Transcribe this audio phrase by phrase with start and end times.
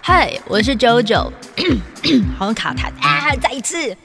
[0.00, 1.30] 嗨，我是 JoJo，
[2.38, 3.34] 好像卡痰啊！
[3.40, 3.96] 再一次。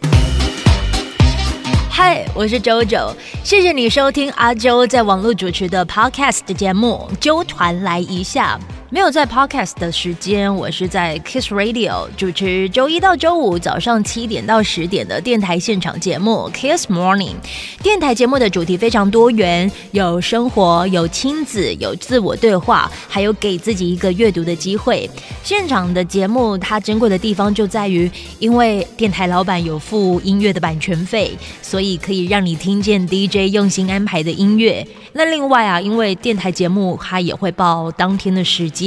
[1.90, 3.14] 嗨，我是 JoJo，
[3.44, 8.60] 谢谢你收听阿周在网络主持的 Podcast 节目《揪团来一下》。
[8.94, 17.34] 没有在 Podcast 的时间，我是在 Kiss Radio 主持周一到周五早上七点到十点的电台现场节目 Kiss Morning。
[17.82, 25.10] 电台节目的主题非常多元，有生活，有亲子，有自我对话，还有给自己一个阅读的机会。
[25.42, 34.88] 现场的节目它珍贵的地方就在于，因为电台老板有付音乐的版权费，所以可以让你听见 DJ 用心安排的音乐。
[35.14, 38.83] 那另外啊，因为电台节目它也会报当天的时间，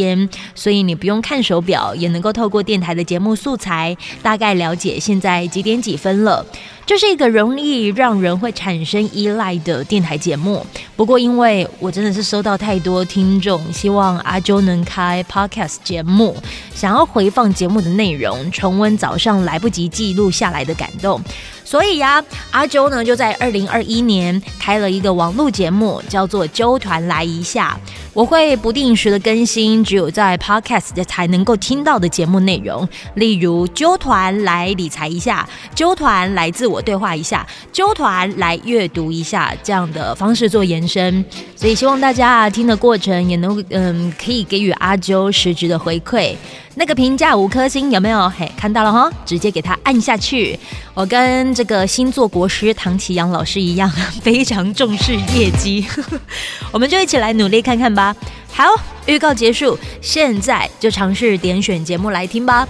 [0.54, 6.44] 所以你不用看手表，也能够透过电台的节目素材，大概了解现在几点几分了。
[6.84, 10.64] 这是一个容易让人会产生依赖的电台节目。
[10.94, 16.36] 不过，因为我真的是收到太多听众希望阿周能开 podcast 节目，
[16.74, 21.20] 想要回放节目的内容，重温早上来不及记录下来的感动。
[21.66, 27.76] 所以呀，阿周呢就在二零二一年开了一个网络节目，叫做《周团来一下》。
[28.12, 41.22] 我会不定时的更新，只有在 Podcast 才能够听到的节目内容，例如揪团来理财一下，周团来自我对话一下，周团来阅读一下这样的方式做延伸。
[41.56, 46.34] 所以希望大家啊听的过程也能嗯可以给予阿周实质的回馈。
[46.78, 48.28] 那个评价五颗星有没有？
[48.28, 50.58] 嘿，看到了哈，直接给他按下去。
[50.92, 53.90] 我跟这个星座国师唐奇阳老师一样，
[54.22, 55.86] 非常重视业绩，
[56.70, 58.14] 我们就一起来努力看看吧。
[58.52, 58.64] 好，
[59.06, 62.68] 预告结束，现在就尝试点选节目来听吧。